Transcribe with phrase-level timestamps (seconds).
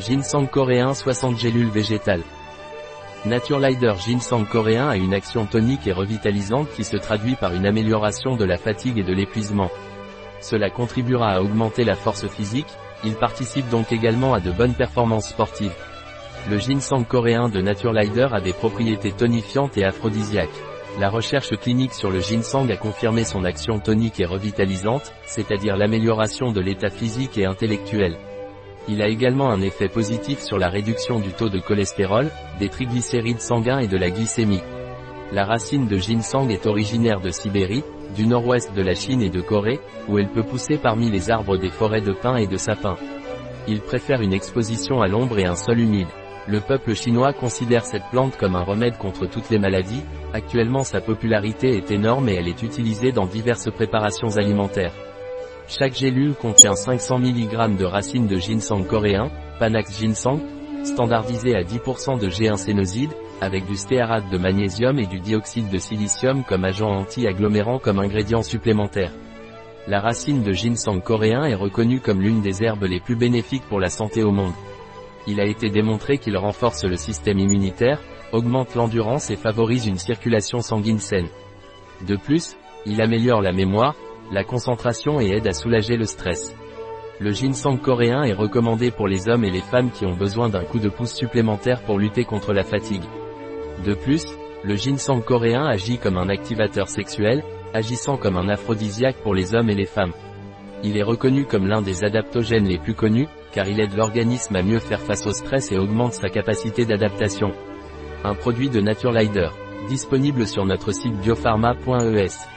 [0.00, 2.24] Ginseng coréen 60 gélules végétales.
[3.26, 8.34] Naturelider Ginseng coréen a une action tonique et revitalisante qui se traduit par une amélioration
[8.34, 9.70] de la fatigue et de l'épuisement.
[10.40, 12.66] Cela contribuera à augmenter la force physique,
[13.04, 15.76] il participe donc également à de bonnes performances sportives.
[16.50, 20.60] Le ginseng coréen de Naturelider a des propriétés tonifiantes et aphrodisiaques.
[20.98, 26.50] La recherche clinique sur le ginseng a confirmé son action tonique et revitalisante, c'est-à-dire l'amélioration
[26.50, 28.18] de l'état physique et intellectuel.
[28.86, 33.40] Il a également un effet positif sur la réduction du taux de cholestérol, des triglycérides
[33.40, 34.62] sanguins et de la glycémie.
[35.32, 37.82] La racine de ginseng est originaire de Sibérie,
[38.14, 41.56] du nord-ouest de la Chine et de Corée, où elle peut pousser parmi les arbres
[41.56, 42.96] des forêts de pins et de sapins.
[43.66, 46.08] Il préfère une exposition à l'ombre et un sol humide.
[46.46, 50.02] Le peuple chinois considère cette plante comme un remède contre toutes les maladies,
[50.34, 54.92] actuellement sa popularité est énorme et elle est utilisée dans diverses préparations alimentaires.
[55.66, 60.40] Chaque gélule contient 500 mg de racines de ginseng coréen, Panax ginseng,
[60.84, 66.44] standardisé à 10% de G1-sénoside, avec du stéarate de magnésium et du dioxyde de silicium
[66.44, 69.12] comme agent anti-agglomérant comme ingrédient supplémentaire.
[69.86, 73.80] La racine de ginseng coréen est reconnue comme l'une des herbes les plus bénéfiques pour
[73.80, 74.54] la santé au monde.
[75.26, 78.00] Il a été démontré qu'il renforce le système immunitaire,
[78.32, 81.28] augmente l'endurance et favorise une circulation sanguine saine.
[82.06, 83.94] De plus, il améliore la mémoire,
[84.32, 86.54] la concentration et aide à soulager le stress.
[87.20, 90.64] Le ginseng coréen est recommandé pour les hommes et les femmes qui ont besoin d'un
[90.64, 93.04] coup de pouce supplémentaire pour lutter contre la fatigue.
[93.84, 94.26] De plus,
[94.64, 99.70] le ginseng coréen agit comme un activateur sexuel, agissant comme un aphrodisiaque pour les hommes
[99.70, 100.12] et les femmes.
[100.82, 104.62] Il est reconnu comme l'un des adaptogènes les plus connus, car il aide l'organisme à
[104.62, 107.52] mieux faire face au stress et augmente sa capacité d'adaptation.
[108.24, 109.48] Un produit de Naturelider,
[109.88, 112.53] disponible sur notre site biopharma.es.